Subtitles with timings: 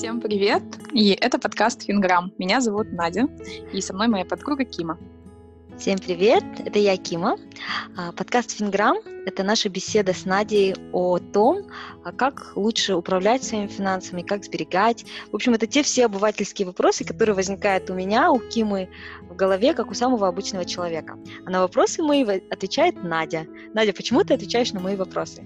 [0.00, 0.62] Всем привет!
[0.94, 2.32] И это подкаст Финграм.
[2.38, 3.28] Меня зовут Надя,
[3.70, 4.96] и со мной моя подруга Кима.
[5.76, 6.42] Всем привет!
[6.64, 7.36] Это я, Кима.
[7.98, 11.66] А, подкаст Финграм– это наша беседа с Надей о том,
[12.02, 15.04] а, как лучше управлять своими финансами, как сберегать.
[15.32, 18.88] В общем, это те все обывательские вопросы, которые возникают у меня, у Кимы
[19.28, 21.18] в голове, как у самого обычного человека.
[21.44, 23.46] А на вопросы мои отвечает Надя.
[23.74, 25.44] Надя, почему ты отвечаешь на мои вопросы?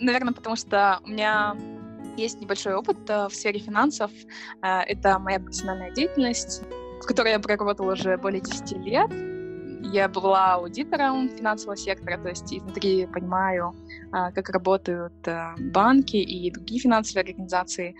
[0.00, 1.54] Наверное, потому что у меня
[2.18, 4.10] есть небольшой опыт э, в сфере финансов.
[4.62, 6.62] Э, это моя профессиональная деятельность,
[7.02, 9.10] в которой я проработала уже более 10 лет.
[9.92, 13.74] Я была аудитором финансового сектора, то есть изнутри понимаю,
[14.12, 15.14] э, как работают
[15.72, 17.96] банки и другие финансовые организации.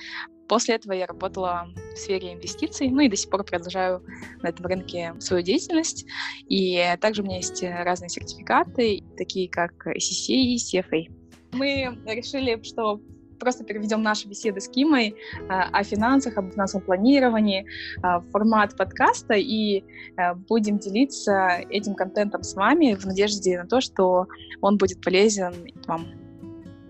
[0.48, 4.02] После этого я работала в сфере инвестиций, ну и до сих пор продолжаю
[4.42, 6.06] на этом рынке свою деятельность.
[6.48, 11.12] И также у меня есть разные сертификаты, такие как SCCA и CFA.
[11.52, 13.00] Мы решили, что
[13.38, 15.15] просто переведем наши беседы с Кимой
[15.49, 17.66] а, о финансах, об финансовом планировании
[18.02, 19.85] а, в формат подкаста и
[20.16, 24.27] а, будем делиться этим контентом с вами в надежде на то, что
[24.60, 25.54] он будет полезен
[25.87, 26.07] вам.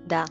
[0.06, 0.25] Да,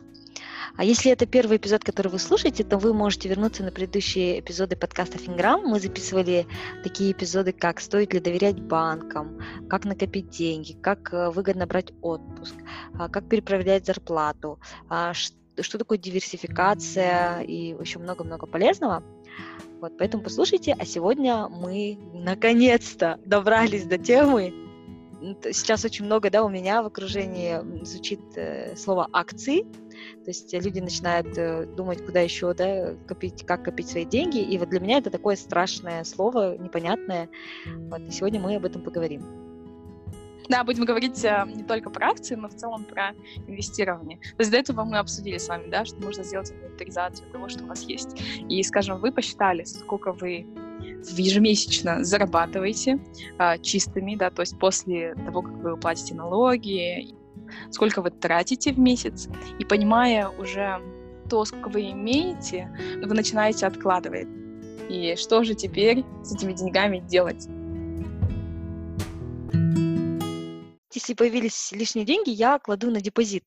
[0.78, 4.76] а если это первый эпизод, который вы слушаете, то вы можете вернуться на предыдущие эпизоды
[4.76, 5.60] подкаста Финграм.
[5.66, 6.46] Мы записывали
[6.84, 12.54] такие эпизоды, как стоит ли доверять банкам, как накопить деньги, как э, выгодно брать отпуск,
[13.12, 14.60] как переправлять зарплату,
[15.62, 19.04] что такое диверсификация и еще много-много полезного.
[19.80, 24.54] Вот, поэтому послушайте, а сегодня мы наконец-то добрались до темы.
[25.52, 30.80] Сейчас очень много, да, у меня в окружении звучит э, слово акции, то есть люди
[30.80, 35.00] начинают э, думать, куда еще, да, копить, как копить свои деньги, и вот для меня
[35.00, 37.30] это такое страшное слово, непонятное.
[37.66, 39.57] Вот, и сегодня мы об этом поговорим.
[40.50, 43.14] Да, будем говорить э, не только про акции, но в целом про
[43.48, 44.18] инвестирование.
[44.18, 47.64] То есть до этого мы обсудили с вами, да, что нужно сделать инвентаризацию того, что
[47.64, 48.22] у вас есть.
[48.48, 50.48] И, скажем, вы посчитали, сколько вы
[51.16, 53.00] ежемесячно зарабатываете
[53.40, 57.14] э, чистыми, да, то есть после того, как вы платите налоги,
[57.72, 59.28] сколько вы тратите в месяц,
[59.60, 60.82] и понимая уже
[61.30, 62.70] то, сколько вы имеете,
[63.04, 64.28] вы начинаете откладывать.
[64.90, 67.48] И что же теперь с этими деньгами делать?
[70.94, 73.46] Если появились лишние деньги, я кладу на депозит.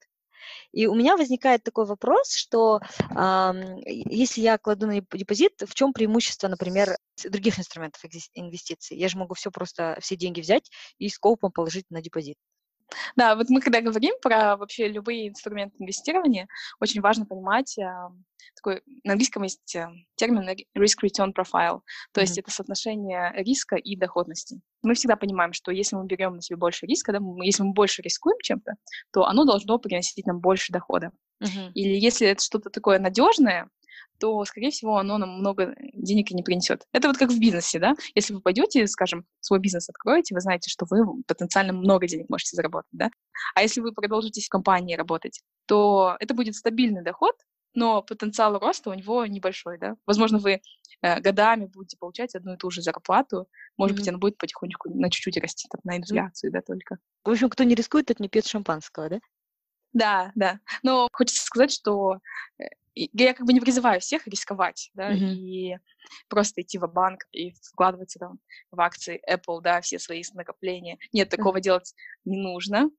[0.72, 3.52] И у меня возникает такой вопрос, что э,
[3.84, 6.96] если я кладу на депозит, в чем преимущество, например,
[7.28, 8.02] других инструментов
[8.34, 8.96] инвестиций?
[8.96, 12.36] Я же могу все просто, все деньги взять и скопом положить на депозит.
[13.16, 16.48] Да, вот мы когда говорим про вообще любые инструменты инвестирования,
[16.80, 17.76] очень важно понимать,
[18.56, 21.80] такой, на английском есть э, термин risk-return profile,
[22.12, 22.22] то mm-hmm.
[22.22, 24.60] есть это соотношение риска и доходности.
[24.82, 27.72] Мы всегда понимаем, что если мы берем на себя больше риска, да, мы, если мы
[27.72, 28.74] больше рискуем чем-то,
[29.12, 31.12] то оно должно приносить нам больше дохода.
[31.42, 31.72] Mm-hmm.
[31.74, 33.68] Или если это что-то такое надежное,
[34.18, 36.86] то, скорее всего, оно нам много денег и не принесет.
[36.92, 37.94] Это вот как в бизнесе, да?
[38.14, 42.56] Если вы пойдете, скажем, свой бизнес откроете, вы знаете, что вы потенциально много денег можете
[42.56, 43.10] заработать, да?
[43.54, 47.34] А если вы продолжите в компании работать, то это будет стабильный доход,
[47.74, 49.96] но потенциал роста у него небольшой, да.
[50.06, 50.60] Возможно, вы
[51.02, 54.00] э, годами будете получать одну и ту же зарплату, может mm-hmm.
[54.00, 56.54] быть, она будет потихонечку на чуть-чуть расти, там, на инфляцию, mm-hmm.
[56.54, 56.98] да, только.
[57.24, 59.20] В общем, кто не рискует, тот не пьет шампанского, да?
[59.92, 60.60] Да, да.
[60.82, 62.18] Но хочется сказать, что
[62.58, 62.64] э,
[63.12, 65.32] я как бы не призываю всех рисковать, да, mm-hmm.
[65.32, 65.78] и
[66.28, 68.38] просто идти в банк и вкладываться там
[68.70, 70.98] в акции Apple, да, все свои накопления.
[71.12, 71.62] Нет, такого mm-hmm.
[71.62, 71.94] делать
[72.24, 72.90] не нужно.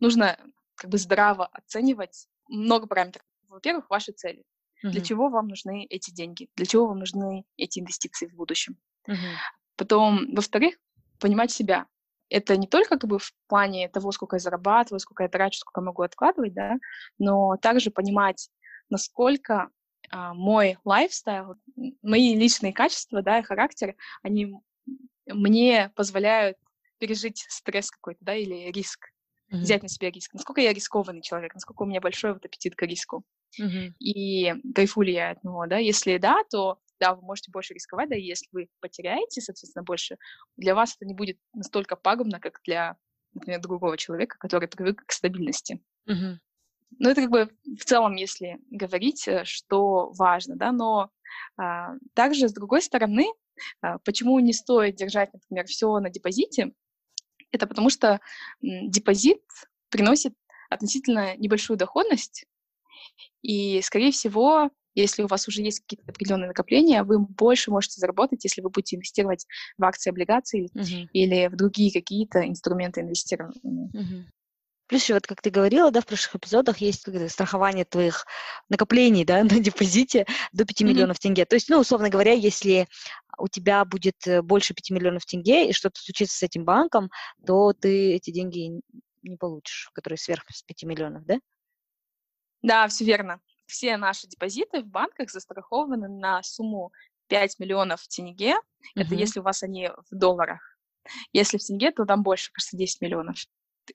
[0.00, 0.38] Нужно
[0.74, 3.24] как бы здраво оценивать много параметров
[3.54, 4.44] во-первых, ваши цели.
[4.84, 4.90] Uh-huh.
[4.90, 6.48] Для чего вам нужны эти деньги?
[6.56, 8.76] Для чего вам нужны эти инвестиции в будущем?
[9.08, 9.14] Uh-huh.
[9.76, 10.74] Потом, во-вторых,
[11.18, 11.86] понимать себя.
[12.28, 15.80] Это не только как бы в плане того, сколько я зарабатываю, сколько я трачу, сколько
[15.80, 16.76] я могу откладывать, да,
[17.18, 18.50] но также понимать,
[18.94, 19.70] насколько
[20.10, 21.56] а, мой лайфстайл,
[22.02, 24.54] мои личные качества, да, и характер, они
[25.26, 26.56] мне позволяют
[26.98, 29.08] пережить стресс какой-то, да, или риск,
[29.50, 29.56] mm-hmm.
[29.56, 30.32] взять на себя риск.
[30.32, 33.24] Насколько я рискованный человек, насколько у меня большой вот аппетит к риску.
[33.60, 33.92] Uh-huh.
[33.98, 35.78] И кайфую ли я от него, да?
[35.78, 40.16] Если да, то да, вы можете больше рисковать, да, и если вы потеряете, соответственно, больше,
[40.56, 42.96] для вас это не будет настолько пагубно, как для,
[43.32, 45.80] например, другого человека, который привык к стабильности.
[46.08, 46.38] Uh-huh.
[46.98, 51.10] Ну, это как бы в целом, если говорить, э, что важно, да, но
[51.56, 53.26] а, также, с другой стороны,
[53.80, 56.72] а, почему не стоит держать, например, все на депозите,
[57.50, 58.20] это потому что
[58.62, 59.42] м, депозит
[59.88, 60.34] приносит
[60.70, 62.46] относительно небольшую доходность,
[63.42, 68.44] и, скорее всего, если у вас уже есть какие-то определенные накопления, вы больше можете заработать,
[68.44, 69.46] если вы будете инвестировать
[69.76, 71.08] в акции, облигации uh-huh.
[71.12, 73.90] или в другие какие-то инструменты инвестирования.
[73.92, 74.24] Uh-huh.
[74.94, 78.26] Плюс еще, вот как ты говорила, да, в прошлых эпизодах есть страхование твоих
[78.68, 80.84] накоплений, да, на депозите до 5 mm-hmm.
[80.86, 81.46] миллионов тенге.
[81.46, 82.86] То есть, ну, условно говоря, если
[83.36, 87.10] у тебя будет э, больше 5 миллионов тенге, и что-то случится с этим банком,
[87.44, 88.82] то ты эти деньги
[89.22, 91.40] не получишь, которые сверх 5 миллионов, да?
[92.62, 93.40] Да, все верно.
[93.66, 96.92] Все наши депозиты в банках застрахованы на сумму
[97.26, 98.52] 5 миллионов тенге.
[98.52, 99.02] Uh-huh.
[99.02, 100.78] Это если у вас они в долларах.
[101.32, 103.38] Если в тенге, то там больше, кажется, 10 миллионов.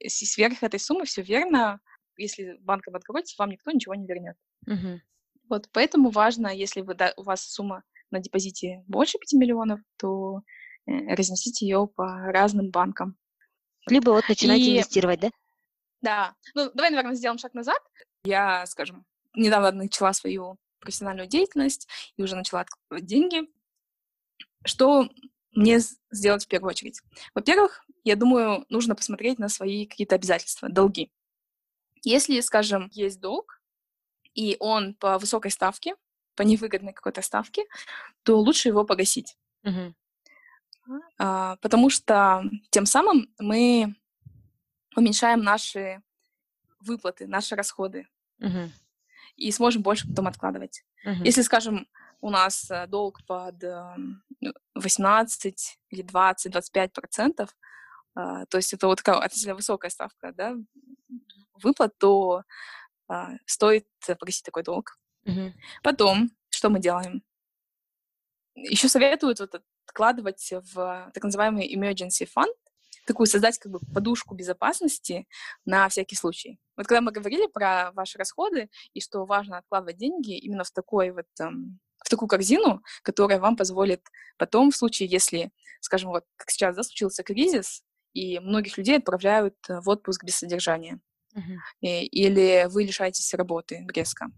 [0.07, 1.79] Сверх этой суммы все верно.
[2.17, 4.35] Если банком откроете, вам никто ничего не вернет.
[4.67, 4.99] Uh-huh.
[5.47, 10.41] Вот поэтому важно, если вы, да, у вас сумма на депозите больше 5 миллионов, то
[10.85, 13.17] э, разнесите ее по разным банкам.
[13.87, 14.73] Либо вот начинайте И...
[14.73, 15.31] инвестировать, да?
[16.01, 16.35] Да.
[16.55, 17.79] Ну, давай, наверное, сделаем шаг назад.
[18.23, 23.41] Я, скажем, недавно начала свою профессиональную деятельность и уже начала откладывать деньги.
[24.65, 25.09] Что
[25.51, 25.79] мне
[26.11, 27.01] сделать в первую очередь?
[27.33, 31.11] Во-первых, я думаю, нужно посмотреть на свои какие-то обязательства, долги.
[32.03, 33.61] Если, скажем, есть долг,
[34.33, 35.95] и он по высокой ставке,
[36.35, 37.65] по невыгодной какой-то ставке,
[38.23, 39.37] то лучше его погасить.
[39.65, 39.93] Uh-huh.
[41.17, 43.95] А, потому что тем самым мы
[44.95, 46.01] уменьшаем наши
[46.79, 48.07] выплаты, наши расходы.
[48.39, 48.69] Uh-huh.
[49.35, 50.85] И сможем больше потом откладывать.
[51.05, 51.25] Uh-huh.
[51.25, 51.87] Если, скажем,
[52.21, 53.63] у нас э, долг под
[54.75, 57.55] 18 или 20-25 процентов,
[58.15, 60.55] а, то есть это вот такая относительно высокая ставка да,
[61.61, 62.43] выплат, то
[63.07, 63.87] а, стоит
[64.19, 64.97] погасить такой долг.
[65.25, 65.51] Uh-huh.
[65.83, 67.23] Потом, что мы делаем?
[68.55, 72.53] Еще советуют вот откладывать в так называемый emergency fund,
[73.05, 75.27] такую создать как бы подушку безопасности
[75.65, 76.59] на всякий случай.
[76.77, 81.11] Вот когда мы говорили про ваши расходы и что важно откладывать деньги именно в такой
[81.11, 84.01] вот um, в такую корзину, которая вам позволит
[84.37, 85.51] потом в случае, если,
[85.81, 87.83] скажем, вот как сейчас, да, случился кризис,
[88.13, 90.99] и многих людей отправляют э, в отпуск без содержания.
[91.35, 91.79] Uh-huh.
[91.81, 94.31] Или вы лишаетесь работы резко.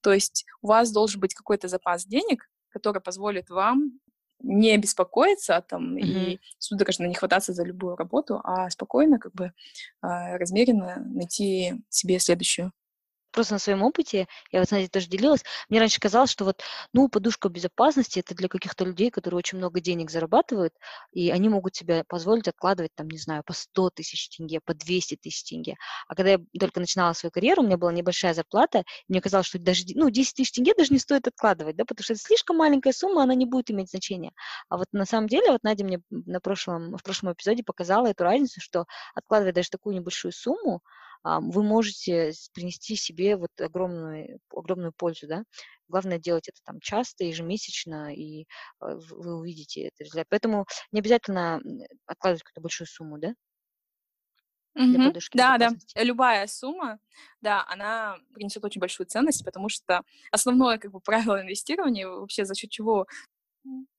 [0.00, 3.98] То есть у вас должен быть какой-то запас денег, который позволит вам
[4.40, 6.00] не беспокоиться там, mm-hmm.
[6.00, 9.52] и судорожно не хвататься за любую работу, а спокойно, как бы
[10.02, 12.72] а, размеренно найти себе следующую
[13.36, 16.62] просто на своем опыте, я вот, знаете, тоже делилась, мне раньше казалось, что вот,
[16.92, 20.74] ну, подушка безопасности это для каких-то людей, которые очень много денег зарабатывают,
[21.12, 25.16] и они могут себе позволить откладывать, там, не знаю, по 100 тысяч тенге, по 200
[25.16, 25.76] тысяч тенге.
[26.08, 29.58] А когда я только начинала свою карьеру, у меня была небольшая зарплата, мне казалось, что
[29.58, 32.92] даже, ну, 10 тысяч тенге даже не стоит откладывать, да, потому что это слишком маленькая
[32.92, 34.32] сумма, она не будет иметь значения.
[34.68, 38.24] А вот на самом деле, вот Надя мне на прошлом, в прошлом эпизоде показала эту
[38.24, 40.82] разницу, что откладывая даже такую небольшую сумму,
[41.24, 45.44] вы можете принести себе вот огромную, огромную пользу, да.
[45.88, 48.46] Главное делать это там часто, ежемесячно, и
[48.80, 50.26] а, вы увидите этот результат.
[50.30, 51.60] Поэтому не обязательно
[52.06, 53.34] откладывать какую-то большую сумму, да?
[54.74, 55.14] Угу.
[55.32, 55.70] Да, да.
[55.96, 56.98] Любая сумма,
[57.40, 62.54] да, она принесет очень большую ценность, потому что основное как бы правило инвестирования вообще за
[62.54, 63.06] счет чего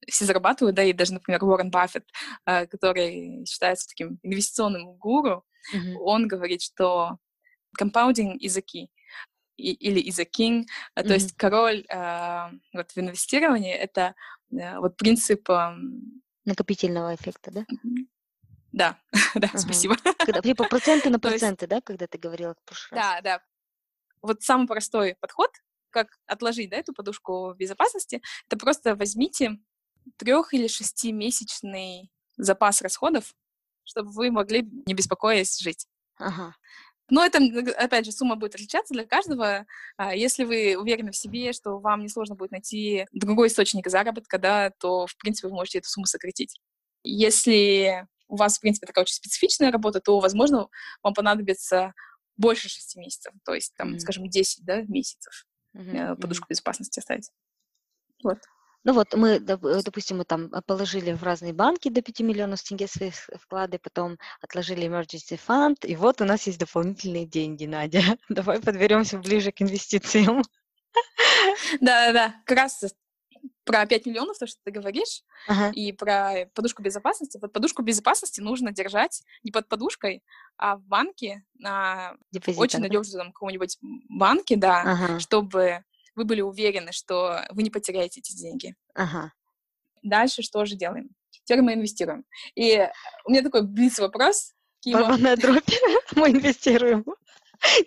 [0.08, 2.06] все зарабатывают, да, и даже, например, Уоррен Баффет,
[2.46, 5.44] а, который считается таким инвестиционным гуру,
[5.74, 5.96] mm-hmm.
[6.00, 7.18] он говорит, что
[8.40, 8.88] is a key
[9.58, 10.66] или king,
[10.96, 11.08] mm-hmm.
[11.08, 14.14] то есть король э, вот в инвестировании это
[14.52, 15.76] э, вот принцип э,
[16.46, 17.66] накопительного эффекта, да?
[18.72, 19.00] Да,
[19.36, 19.58] да, uh-huh.
[19.58, 19.98] спасибо.
[20.20, 23.08] Когда, типа проценты на проценты, есть, да, когда ты говорила в прошлый раз?
[23.08, 23.44] Да, да.
[24.22, 25.50] Вот самый простой подход,
[25.90, 29.60] как отложить, да, эту подушку безопасности, это просто возьмите
[30.18, 33.34] трех- или шестимесячный запас расходов,
[33.88, 35.88] чтобы вы могли, не беспокоясь, жить.
[36.18, 36.54] Ага.
[37.10, 37.40] Но это,
[37.78, 39.66] опять же, сумма будет отличаться для каждого.
[39.96, 44.72] А, если вы уверены в себе, что вам несложно будет найти другой источник заработка, да,
[44.80, 46.60] то, в принципе, вы можете эту сумму сократить.
[47.04, 50.68] Если у вас, в принципе, такая очень специфичная работа, то, возможно,
[51.02, 51.94] вам понадобится
[52.36, 54.00] больше шести месяцев, то есть, там, mm-hmm.
[54.00, 56.18] скажем, 10 да, месяцев mm-hmm.
[56.18, 57.32] подушку безопасности оставить.
[58.22, 58.40] Вот.
[58.88, 59.40] Ну вот мы, э,
[59.84, 64.18] допустим, мы там э, положили в разные банки до 5 миллионов тенге свои вклады, потом
[64.40, 68.02] отложили emergency fund, и вот у нас есть дополнительные деньги, Надя.
[68.30, 70.42] Давай подберемся ближе к инвестициям.
[71.82, 72.82] Да-да-да, как раз
[73.66, 75.70] про 5 миллионов, то, что ты говоришь, ага.
[75.72, 77.38] и про подушку безопасности.
[77.42, 80.24] Вот подушку безопасности нужно держать не под подушкой,
[80.56, 82.84] а в банке, на Депозитом, очень да?
[82.84, 85.20] надежном каком-нибудь банке, да, ага.
[85.20, 85.84] чтобы
[86.18, 88.76] вы были уверены, что вы не потеряете эти деньги.
[88.96, 89.32] Ага.
[90.04, 91.12] Дальше что же делаем?
[91.30, 92.26] Теперь мы инвестируем.
[92.56, 92.86] И
[93.24, 94.52] у меня такой блиц вопрос.
[94.86, 95.70] Барабанная дробь.
[96.16, 97.06] Мы инвестируем.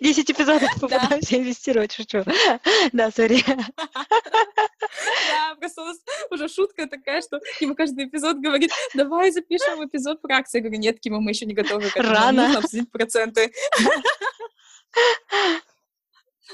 [0.01, 2.23] Десять эпизодов попытаемся инвестировать, шучу.
[2.91, 3.43] Да, сори.
[3.47, 5.97] Да, просто у нас
[6.29, 10.59] уже шутка такая, что Кима каждый эпизод говорит, давай запишем эпизод про акции.
[10.59, 12.13] Я говорю, нет, Кима, мы еще не готовы к этому.
[12.13, 12.57] Рано.
[12.57, 13.51] Обсудить проценты.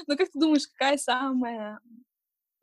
[0.06, 1.80] Ну, как ты думаешь, какая самая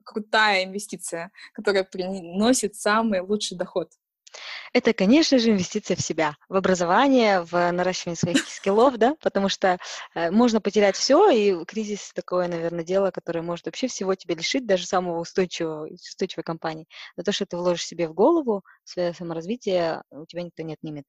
[0.04, 3.90] крутая инвестиция, которая приносит самый лучший доход?
[4.74, 9.78] Это, конечно же, инвестиция в себя, в образование, в наращивание своих скиллов, да, потому что
[10.14, 14.66] э, можно потерять все, и кризис такое, наверное, дело, которое может вообще всего тебя лишить,
[14.66, 16.88] даже самого устойчивого, устойчивой компании.
[17.16, 20.74] Но то, что ты вложишь себе в голову, в свое саморазвитие, у тебя никто не
[20.74, 21.06] отнимет.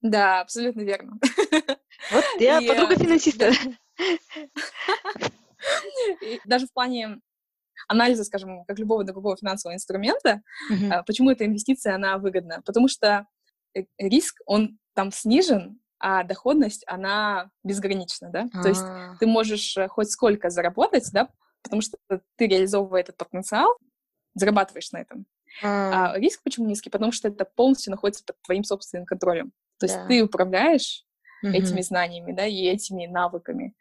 [0.00, 1.18] Да, абсолютно верно.
[2.10, 3.52] Вот я И, подруга э, финансиста.
[6.22, 7.20] И даже в плане
[7.88, 10.42] анализа, скажем, как любого другого финансового инструмента,
[10.90, 12.62] а, почему эта инвестиция, она выгодна?
[12.64, 13.26] Потому что
[13.74, 18.48] э, риск, он там снижен, а доходность, она безгранична, да?
[18.62, 21.28] То есть А, ты можешь э, хоть сколько заработать, да,
[21.62, 21.96] потому что
[22.36, 23.76] ты, реализовывая этот потенциал,
[24.34, 25.26] зарабатываешь на этом.
[25.62, 26.90] а, А риск почему низкий?
[26.90, 29.52] Потому что это полностью находится под твоим собственным контролем.
[29.78, 30.06] То есть Да.
[30.08, 31.04] ты управляешь
[31.42, 31.82] этими мгм.
[31.82, 33.74] знаниями, да, и этими навыками.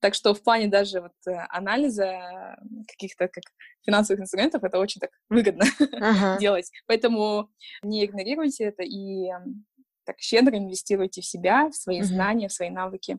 [0.00, 2.56] Так что в плане даже вот э, анализа
[2.88, 3.44] каких-то как
[3.84, 5.64] финансовых инструментов это очень так выгодно
[6.00, 6.38] Ага.
[6.38, 6.70] делать.
[6.86, 7.50] Поэтому
[7.82, 9.66] не игнорируйте это и м,
[10.04, 12.06] так щедро инвестируйте в себя, в свои Мгм.
[12.06, 13.18] знания, в свои навыки.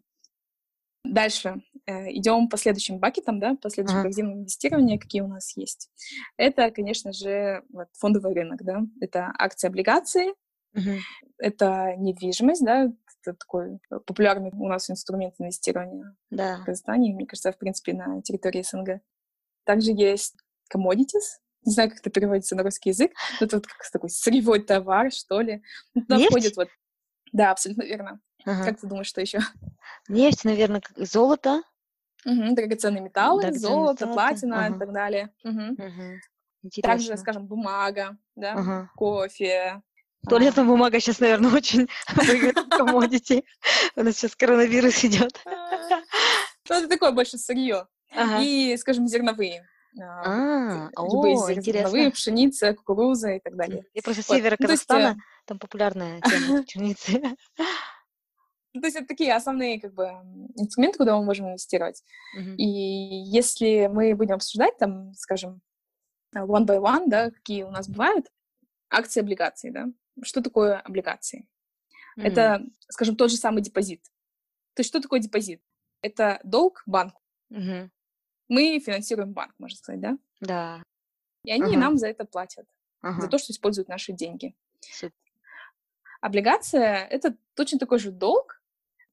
[1.04, 4.04] Дальше э, идем по следующим бакетам, да, по следующим Ага.
[4.04, 5.90] корзинам инвестирования, какие у нас есть.
[6.38, 10.34] Это, конечно же, вот, фондовый рынок, да, это акции, облигации,
[10.74, 11.06] Мгм.
[11.38, 16.58] это недвижимость, да, это такой популярный у нас инструмент инвестирования Да.
[16.58, 19.02] в Казахстане, мне кажется, в принципе, на территории СНГ.
[19.64, 20.36] Также есть
[20.74, 24.62] commodities, не знаю, как это переводится на русский язык, но это вот как такой сырьевой
[24.64, 25.62] товар, что ли.
[25.94, 26.30] Туда Нефть?
[26.32, 26.70] входит вот...
[27.32, 28.20] Да, абсолютно верно.
[28.46, 28.66] Ага.
[28.66, 29.40] Как ты думаешь, что еще?
[30.10, 31.62] Нефть, наверное, золото.
[32.26, 34.76] Драгоценные металлы, Драгоценные золото, металлы, платина ага.
[34.76, 35.34] и так далее.
[35.44, 35.68] Мгм.
[35.78, 36.20] Мгм.
[36.84, 38.92] Также, скажем, бумага, да, Ага.
[38.96, 39.82] кофе.
[40.30, 43.44] Туалетная бумага сейчас, наверное, очень выгодна commodity.
[43.96, 45.40] У нас сейчас коронавирус идет.
[46.70, 47.88] Ну, это такое больше сырье.
[48.16, 48.40] Ага.
[48.44, 49.68] И, скажем, зерновые.
[50.00, 53.84] а, А, любые о, зер- зерновые, пшеница, кукуруза и так далее.
[53.94, 54.38] Я просто Вот.
[54.38, 57.22] севера Ну, есть, Казахстана, э, там популярная тема пшеницы.
[58.74, 60.06] Ну, то есть это такие основные как бы
[60.56, 62.04] инструменты, куда мы можем инвестировать.
[62.38, 62.56] Мгм.
[62.56, 65.62] И если мы будем обсуждать там, скажем,
[66.34, 68.28] э, one by one, да, какие у нас бывают,
[68.90, 69.88] акции, облигации, да.
[70.24, 71.48] Что такое облигации?
[72.18, 72.26] М.
[72.26, 74.04] Это, скажем, тот же самый депозит.
[74.74, 75.62] То есть что такое депозит?
[76.02, 77.22] Это долг банку.
[77.50, 77.92] Мгм.
[78.48, 80.18] Мы финансируем банк, можно сказать, да?
[80.40, 80.84] Да.
[81.44, 81.78] И они Ага.
[81.80, 82.68] нам за это платят,
[83.02, 83.28] за Ага.
[83.28, 84.56] то, что используют наши деньги.
[84.82, 85.16] Супер.
[86.22, 88.62] Облигация— это точно такой же долг,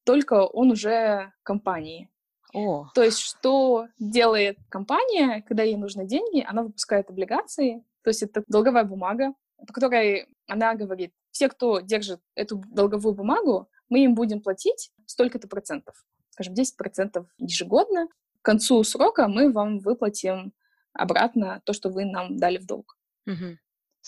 [0.05, 2.11] только он уже компании.
[2.55, 8.23] О, То есть, что делает компания, когда ей нужны деньги, она выпускает облигации, то есть
[8.23, 9.35] это долговая бумага,
[9.67, 15.49] по которой она говорит, все, кто держит эту долговую бумагу, мы им будем платить столько-то
[15.49, 15.95] процентов,
[16.31, 18.09] скажем, 10 процентов ежегодно.
[18.43, 20.53] К концу срока мы вам выплатим
[20.93, 22.97] обратно то, что вы нам дали в долг.
[23.27, 23.33] И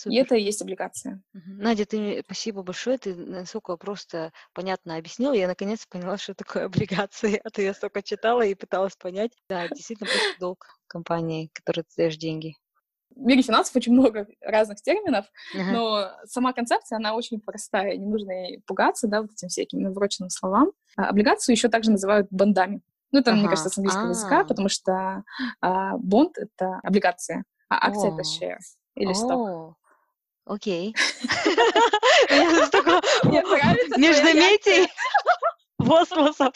[0.03, 0.21] Супер.
[0.21, 1.21] это и есть облигация.
[1.33, 1.57] Мгм.
[1.59, 5.33] Надя, ты мне- спасибо большое, ты настолько просто понятно объяснила.
[5.33, 7.39] Я наконец поняла, что такое облигации.
[7.43, 9.31] А то я столько читала и пыталась понять.
[9.47, 12.55] Да, действительно просто долг компании, которой ты даешь деньги.
[13.21, 15.71] В мире финансов очень много разных терминов, Ага.
[15.71, 20.31] но сама концепция, она очень простая, не нужно ей пугаться, да, вот этим всяким навороченным
[20.31, 20.71] словам.
[20.97, 22.81] А облигацию еще также называют бондами.
[23.11, 23.49] Ну, это, мне Ага.
[23.51, 24.43] кажется, с английского языка, А.
[24.43, 25.23] потому что
[25.61, 28.23] а, бонд— это облигация, а акция— это О.
[28.23, 28.57] share
[28.95, 29.75] или сток.
[30.45, 30.95] Окей.
[33.23, 33.43] Мне
[33.97, 34.91] междометий,
[35.77, 36.53] возгласов.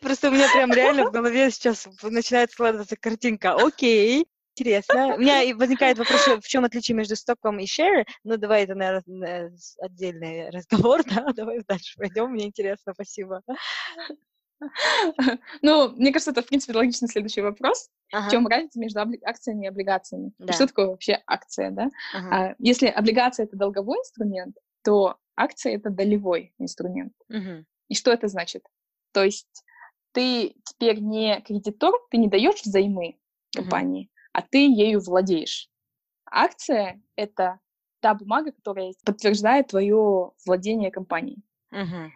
[0.00, 3.54] Просто у меня прям реально в голове сейчас начинает складываться картинка.
[3.54, 5.14] Окей, интересно.
[5.14, 8.04] У меня возникает вопрос, в чем отличие между стоком и share.
[8.22, 11.32] Ну, давай это, наверное, отдельный разговор, да?
[11.32, 13.42] Давай дальше пойдем, мне интересно, спасибо.
[15.60, 17.90] Ну, мне кажется, это, в принципе, логичный следующий вопрос.
[18.10, 20.32] В Ага, чем разница между акциями и облигациями?
[20.38, 20.52] Да.
[20.54, 21.90] Что такое вообще акция, да?
[22.14, 27.12] ага, А, Если облигация— это долговой инструмент, то акция— это долевой инструмент.
[27.28, 28.64] мгм, И что это значит?
[29.12, 29.64] То есть
[30.12, 33.18] ты теперь не кредитор, ты не даешь взаймы
[33.54, 35.70] компании, а ты ею владеешь.
[36.26, 37.60] Акция— это
[38.00, 41.42] та бумага, которая подтверждает твое владение компанией.
[41.70, 42.12] мгм,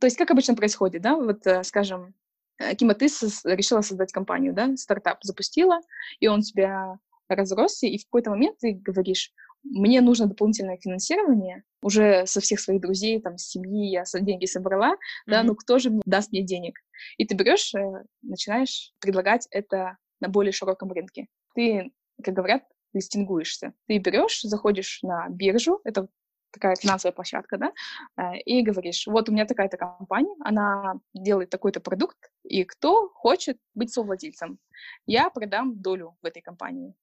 [0.00, 1.14] То есть как обычно происходит, да?
[1.16, 2.14] Вот, э, скажем,
[2.58, 3.06] э, Кима, ты
[3.44, 4.76] решила создать компанию, да?
[4.76, 5.78] Стартап запустила,
[6.18, 9.32] и он у тебя разросся, и в какой-то момент ты говоришь,
[9.62, 14.96] мне нужно дополнительное финансирование, уже со всех своих друзей, там, с семьи я деньги собрала,
[15.26, 15.46] да, мгм.
[15.46, 16.80] ну кто же мне даст мне денег?
[17.16, 21.28] И ты берешь, э, начинаешь предлагать это на более широком рынке.
[21.54, 21.92] Ты,
[22.22, 23.74] как говорят, листингуешься.
[23.86, 26.08] Ты берешь, заходишь на биржу, это
[26.52, 27.72] такая финансовая площадка, да,
[28.16, 33.58] э, и говоришь, вот у меня такая-то компания, она делает такой-то продукт, и кто хочет
[33.74, 34.58] быть совладельцем,
[35.06, 36.94] я продам долю в этой компании.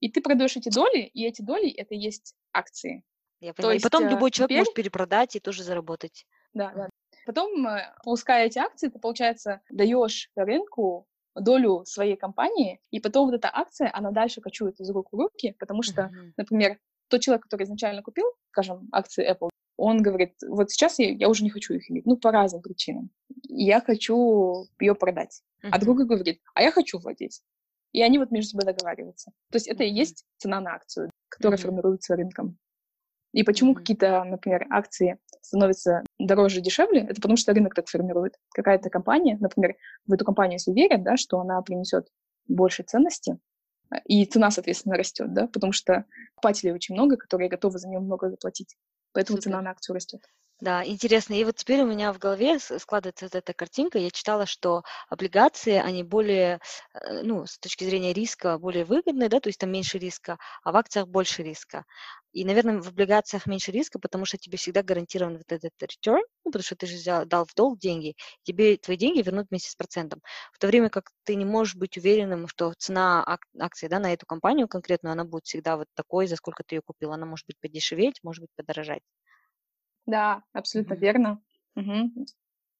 [0.00, 3.02] И ты продаешь эти доли, и эти доли— это и есть акции.
[3.40, 3.74] Я понимаю.
[3.74, 4.58] есть, и потом э, любой человек теперь...
[4.58, 6.26] может перепродать и тоже заработать.
[6.52, 6.90] Да, да.
[7.24, 11.06] Потом, э, пуская эти акции, ты, получается, даешь рынку
[11.40, 15.54] долю своей компании, и потом вот эта акция, она дальше кочует из рук в руки,
[15.58, 16.32] потому что, mm-hmm.
[16.36, 16.78] например,
[17.08, 21.42] тот человек, который изначально купил, скажем, акции Apple, он говорит, вот сейчас я, я уже
[21.42, 23.10] не хочу их иметь, ну, по разным причинам.
[23.48, 25.42] Я хочу ее продать.
[25.62, 25.70] Mm-hmm.
[25.72, 27.42] А другой говорит, а я хочу владеть.
[27.92, 29.32] И они вот между собой договариваются.
[29.50, 31.62] То есть это и есть цена на акцию, которая mm-hmm.
[31.62, 32.58] формируется рынком.
[33.32, 38.34] И почему какие-то, например, акции становятся дороже, дешевле, это потому что рынок так формирует.
[38.52, 42.08] Какая-то компания, например, в эту компанию, если верят, да, что она принесет
[42.48, 43.38] больше ценности,
[44.04, 46.04] и цена, соответственно, растет, да, потому что
[46.36, 48.76] покупателей очень много, которые готовы за нее много заплатить.
[49.12, 49.50] Поэтому Супер.
[49.50, 50.20] цена на акцию растет.
[50.60, 51.32] Да, интересно.
[51.34, 53.98] И вот теперь у меня в голове складывается вот эта картинка.
[53.98, 56.60] Я читала, что облигации, они более,
[56.92, 60.72] э, ну, с точки зрения риска, более выгодные, да, то есть там меньше риска, а
[60.72, 61.84] в акциях больше риска.
[62.32, 66.50] И, наверное, в облигациях меньше риска, потому что тебе всегда гарантирован вот этот return, ну,
[66.52, 69.74] потому что ты же взял, дал в долг деньги, тебе твои деньги вернут вместе с
[69.74, 70.20] процентом.
[70.52, 74.12] В то время как ты не можешь быть уверенным, что цена ак- акции да, на
[74.12, 77.12] эту компанию конкретную, она будет всегда вот такой, за сколько ты ее купил.
[77.12, 79.02] Она может быть подешеветь, может быть подорожать.
[80.10, 80.98] Да, абсолютно mm-hmm.
[80.98, 81.40] верно.
[81.76, 82.26] Угу.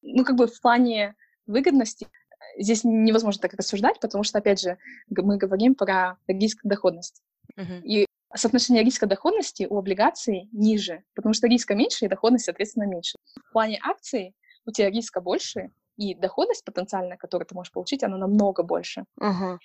[0.02, 1.14] Ну, как бы в плане
[1.46, 7.22] выгодности э, здесь невозможно так рассуждать, потому что, опять же, мы говорим про риск-доходность.
[7.56, 7.82] Uh-huh.
[7.82, 13.18] И соотношение риска-доходности у облигаций ниже, потому что риска меньше и доходность, соответственно, меньше.
[13.48, 14.34] В плане акций
[14.66, 19.04] у тебя риска больше, и доходность потенциальная, которую ты можешь получить, она намного больше.
[19.20, 19.58] Uh-huh.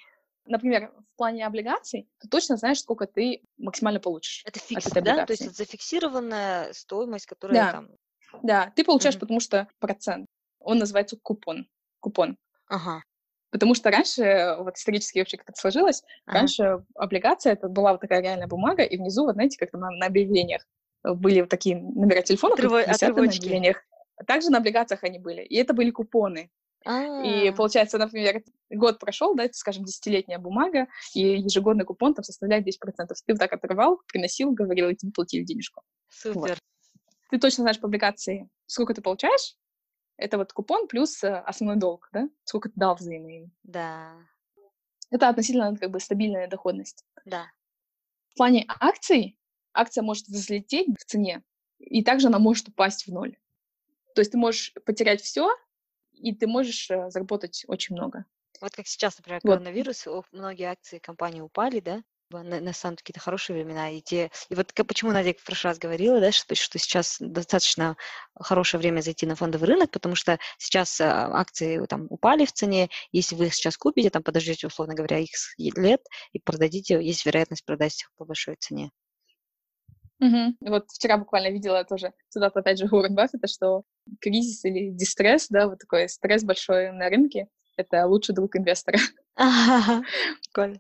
[0.46, 4.44] Например, в плане облигаций ты точно знаешь, сколько ты максимально получишь.
[4.46, 5.26] Это фикс, да?
[5.26, 7.72] То есть это зафиксированная стоимость, которая да.
[7.72, 7.90] там...
[8.44, 9.20] Да, ты получаешь, uh-huh.
[9.20, 10.28] потому что процент.
[10.60, 11.68] Он называется купон.
[12.00, 12.38] Купон.
[12.68, 13.04] Ага.
[13.50, 16.40] Потому что раньше, вот исторически вообще как-то сложилось, ага.
[16.40, 20.08] раньше облигация это была вот такая реальная бумага, и внизу, вот знаете, как на, на
[20.08, 20.68] объявлениях
[21.04, 23.82] были вот такие номера телефонов, висят на объявлениях.
[24.28, 25.42] Также на облигациях они были.
[25.42, 26.50] И это были купоны.
[26.86, 27.24] А-а-а.
[27.24, 32.68] И получается, например, год прошел, да, это, скажем, десятилетняя бумага, и ежегодный купон там составляет
[32.68, 32.72] 10%.
[32.72, 35.82] Ты вот так отрывал, приносил, говорил, и тебе платили денежку.
[36.10, 36.40] Супер.
[36.40, 36.60] Вот.
[37.32, 39.56] Ты точно знаешь по облигации, сколько ты получаешь,
[40.18, 42.30] это вот купон плюс э, основной долг, да?
[42.44, 44.14] Сколько ты дал взаимно Да.
[45.10, 47.04] Это относительно как бы стабильная доходность.
[47.26, 47.48] Да.
[48.30, 49.38] В плане акций,
[49.74, 51.44] акция может взлететь в цене,
[51.80, 53.38] и также она может упасть в ноль.
[54.14, 55.50] То есть ты можешь потерять все,
[56.18, 58.26] и ты можешь э, заработать очень много.
[58.62, 59.52] Вот как сейчас, например, вот.
[59.52, 62.04] коронавирус, многие акции компании упали, да?
[62.32, 63.90] на, на самом какие-то хорошие времена.
[63.92, 67.98] И, те, и вот почему Надя в прошлый раз говорила, да, что, что сейчас достаточно
[68.36, 72.90] хорошее время зайти на фондовый рынок, потому что сейчас а, акции там упали в цене.
[73.12, 76.02] Если вы их сейчас купите, там подождете, условно говоря, их лет
[76.34, 78.92] и продадите, есть вероятность продать их по большой цене.
[80.20, 80.56] Угу.
[80.62, 83.84] Вот вчера буквально видела тоже цитату, опять же, Уоррен Баффета, что
[84.22, 87.48] кризис или дистресс, да, вот такой стресс большой на рынке,
[87.78, 89.00] это лучший друг инвестора.
[90.44, 90.80] Прикольно.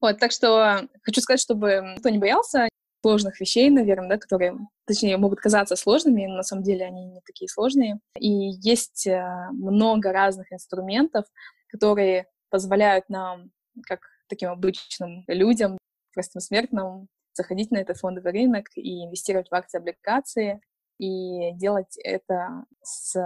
[0.00, 2.68] Вот, так что хочу сказать, чтобы никто не боялся
[3.02, 4.56] сложных вещей, наверное, да, которые,
[4.86, 8.00] точнее, могут казаться сложными, но на самом деле они не такие сложные.
[8.18, 11.26] И есть э, много разных инструментов,
[11.68, 13.50] которые позволяют нам,
[13.82, 15.76] как таким обычным людям,
[16.14, 20.60] простым смертным, заходить на этот фондовый рынок и инвестировать в акции, облигации,
[20.98, 23.16] и делать это с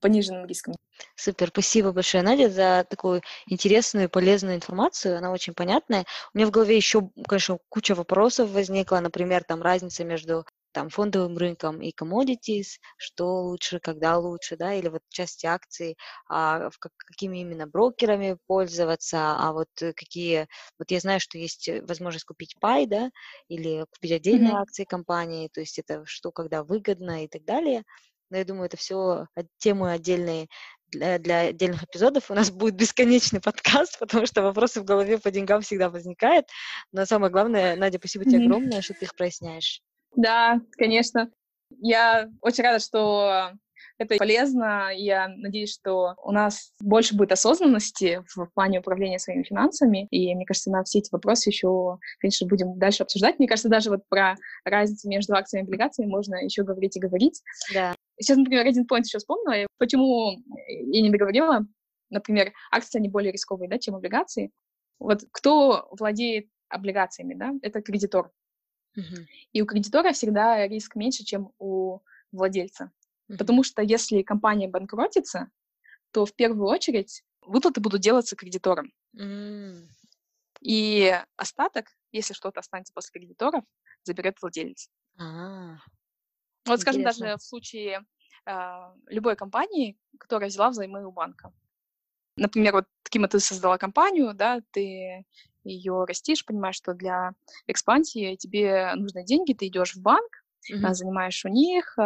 [0.00, 0.74] пониженным риском.
[1.16, 5.18] Супер, спасибо большое, Надя, за такую интересную и полезную информацию.
[5.18, 6.04] Она очень понятная.
[6.32, 10.44] У меня в голове еще, конечно, куча вопросов возникла, например, там разница между
[10.78, 15.96] там, фондовым рынком и commodities, что лучше, когда лучше, да, или вот части акций,
[16.28, 20.46] а, в как, какими именно брокерами пользоваться, а вот какие,
[20.78, 23.10] вот я знаю, что есть возможность купить пай, да,
[23.48, 24.62] или купить отдельные mm-hmm.
[24.62, 27.82] акции компании, то есть это что, когда выгодно и так далее
[28.30, 30.48] но я думаю, это все темы отдельные
[30.90, 32.30] для, для отдельных эпизодов.
[32.30, 36.46] У нас будет бесконечный подкаст, потому что вопросы в голове по деньгам всегда возникают.
[36.92, 39.82] Но самое главное, Надя, спасибо тебе огромное, что ты их проясняешь.
[40.16, 41.30] Да, конечно.
[41.80, 43.52] Я очень рада, что
[43.98, 44.90] это полезно.
[44.94, 50.06] Я надеюсь, что у нас больше будет осознанности в плане управления своими финансами.
[50.10, 53.38] И мне кажется, на все эти вопросы еще, конечно, будем дальше обсуждать.
[53.38, 57.42] Мне кажется, даже вот про разницу между акциями и облигациями можно еще говорить и говорить.
[57.74, 57.94] Да.
[58.20, 59.66] Сейчас, например, один point еще вспомнила.
[59.78, 61.66] Почему я не договорила?
[62.10, 64.50] Например, акции, они более рисковые, да, чем облигации.
[64.98, 68.30] Вот кто владеет облигациями, да, это кредитор.
[69.52, 72.00] И у кредитора всегда риск меньше, чем у
[72.32, 72.90] владельца.
[73.26, 75.50] Потому что если компания банкротится,
[76.12, 78.92] то в первую очередь выплаты будут делаться кредиторам.
[79.14, 79.76] Uh-huh.
[80.60, 83.64] И остаток, если что-то останется после кредиторов,
[84.04, 84.88] заберет владелец.
[85.20, 85.76] Uh-huh.
[86.66, 88.04] Вот, скажем, даже в случае
[88.46, 91.52] э, любой компании, которая взяла взаймы у банка.
[92.36, 95.26] Например, вот таким ты создала компанию, да, ты
[95.68, 97.32] ее растишь, понимаешь, что для
[97.66, 100.94] экспансии тебе нужны деньги, ты идешь в банк, mm-hmm.
[100.94, 101.96] занимаешь у них,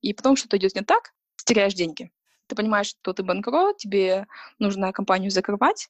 [0.00, 1.12] и потом что-то идет не так,
[1.44, 2.10] теряешь деньги.
[2.46, 4.26] Ты понимаешь, что ты банкрот, тебе
[4.58, 5.88] нужно компанию закрывать,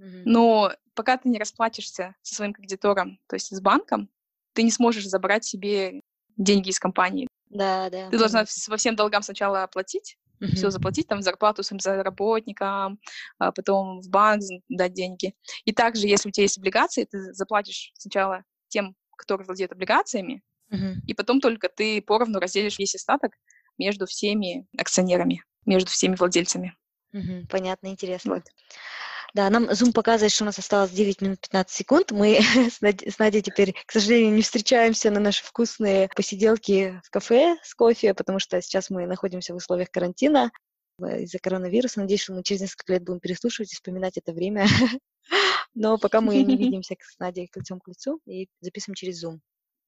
[0.00, 0.22] mm-hmm.
[0.24, 4.08] но пока ты не расплатишься со своим кредитором, то есть с банком,
[4.52, 6.02] ты не сможешь забрать себе
[6.36, 7.28] деньги из компании.
[7.48, 8.10] Да, да.
[8.10, 10.54] Ты должна во всем долгам сначала оплатить, mm-hmm.
[10.54, 12.98] все заплатить, там, зарплату своим заработникам,
[13.38, 15.34] а потом в банк дать деньги.
[15.64, 20.94] И также, если у тебя есть облигации, ты заплатишь сначала тем, кто владеет облигациями, mm-hmm.
[21.06, 23.32] и потом только ты поровну разделишь весь остаток
[23.78, 26.76] между всеми акционерами, между всеми владельцами.
[27.14, 27.48] Mm-hmm.
[27.48, 28.34] Понятно, интересно.
[28.34, 28.44] Вот.
[29.34, 32.10] Да, нам Zoom показывает, что у нас осталось 9 минут 15 секунд.
[32.10, 32.40] Мы
[32.70, 33.02] с, Над...
[33.02, 38.14] с Надей теперь, к сожалению, не встречаемся на наши вкусные посиделки в кафе с кофе,
[38.14, 40.50] потому что сейчас мы находимся в условиях карантина
[40.98, 42.00] из-за коронавируса.
[42.00, 44.66] Надеюсь, что мы через несколько лет будем переслушивать и вспоминать это время.
[45.74, 49.38] Но пока мы не видимся с Надей лицом к лицу и записываем через Zoom.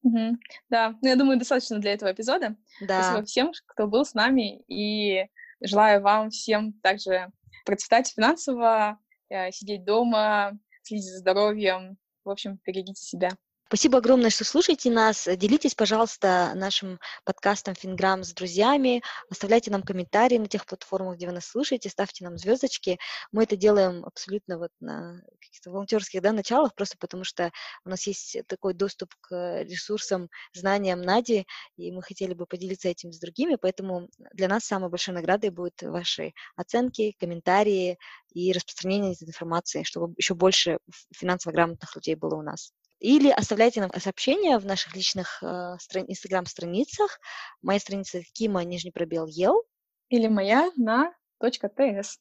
[0.03, 0.37] Угу.
[0.69, 2.55] Да, ну я думаю, достаточно для этого эпизода.
[2.81, 3.03] Да.
[3.03, 5.27] Спасибо всем, кто был с нами, и
[5.61, 7.31] желаю вам всем также
[7.65, 9.02] процветать финансово, Э,
[9.51, 11.97] сидеть дома, следить за здоровьем.
[12.23, 13.29] В общем, берегите себя.
[13.73, 15.27] Спасибо огромное, что слушаете нас.
[15.27, 19.01] Делитесь, пожалуйста, нашим подкастом Финграм с друзьями.
[19.31, 21.89] Оставляйте нам комментарии на тех платформах, где вы нас слушаете.
[21.89, 22.99] Ставьте нам звездочки.
[23.31, 27.51] Мы это делаем абсолютно вот на каких-то волонтерских да, началах, просто потому что
[27.83, 33.11] у нас есть такой доступ к ресурсам, знаниям Нади, и мы хотели бы поделиться этим
[33.11, 33.55] с другими.
[33.55, 37.97] Поэтому для нас самой большой наградой будут ваши оценки, комментарии
[38.35, 40.77] и распространение этой информации, чтобы еще больше
[41.11, 42.71] финансово грамотных людей было у нас.
[43.03, 45.75] Или оставляйте нам сообщения в наших личных э,
[46.07, 47.19] инстаграм-страницах.
[47.61, 49.61] Моя страница Кима, нижний пробел, ел.
[50.07, 52.17] Или моя на .ts.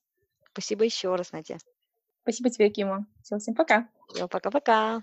[0.51, 1.59] Спасибо еще раз, Надя.
[2.23, 3.07] Спасибо тебе, Кима.
[3.23, 3.89] Все, всем пока.
[4.29, 5.01] Пока-пока.